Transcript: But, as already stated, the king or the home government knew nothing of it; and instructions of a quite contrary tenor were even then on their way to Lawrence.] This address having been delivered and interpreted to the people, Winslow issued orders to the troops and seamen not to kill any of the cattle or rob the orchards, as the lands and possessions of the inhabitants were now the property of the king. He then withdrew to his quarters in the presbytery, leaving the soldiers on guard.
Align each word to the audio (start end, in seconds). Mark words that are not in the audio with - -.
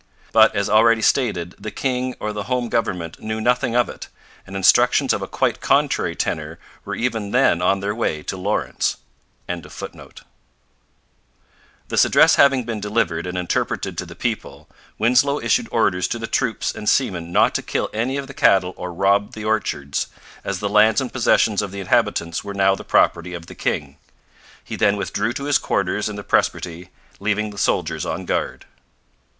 But, 0.31 0.55
as 0.55 0.67
already 0.67 1.03
stated, 1.03 1.53
the 1.59 1.69
king 1.69 2.15
or 2.19 2.33
the 2.33 2.45
home 2.45 2.69
government 2.69 3.19
knew 3.21 3.39
nothing 3.39 3.75
of 3.75 3.87
it; 3.87 4.07
and 4.47 4.55
instructions 4.55 5.13
of 5.13 5.21
a 5.21 5.27
quite 5.27 5.61
contrary 5.61 6.15
tenor 6.15 6.57
were 6.85 6.95
even 6.95 7.29
then 7.29 7.61
on 7.61 7.81
their 7.81 7.93
way 7.93 8.23
to 8.23 8.35
Lawrence.] 8.35 8.97
This 9.47 12.03
address 12.03 12.33
having 12.33 12.63
been 12.63 12.79
delivered 12.79 13.27
and 13.27 13.37
interpreted 13.37 13.95
to 13.99 14.07
the 14.07 14.15
people, 14.15 14.67
Winslow 14.97 15.39
issued 15.39 15.67
orders 15.71 16.07
to 16.07 16.17
the 16.17 16.25
troops 16.25 16.73
and 16.73 16.89
seamen 16.89 17.31
not 17.31 17.53
to 17.53 17.61
kill 17.61 17.87
any 17.93 18.17
of 18.17 18.25
the 18.25 18.33
cattle 18.33 18.73
or 18.77 18.91
rob 18.91 19.33
the 19.35 19.45
orchards, 19.45 20.07
as 20.43 20.57
the 20.57 20.67
lands 20.67 20.99
and 20.99 21.13
possessions 21.13 21.61
of 21.61 21.69
the 21.71 21.79
inhabitants 21.79 22.43
were 22.43 22.55
now 22.55 22.73
the 22.73 22.83
property 22.83 23.35
of 23.35 23.45
the 23.45 23.53
king. 23.53 23.97
He 24.63 24.75
then 24.75 24.97
withdrew 24.97 25.33
to 25.33 25.43
his 25.43 25.59
quarters 25.59 26.09
in 26.09 26.15
the 26.15 26.23
presbytery, 26.23 26.89
leaving 27.19 27.51
the 27.51 27.59
soldiers 27.59 28.03
on 28.03 28.25
guard. 28.25 28.65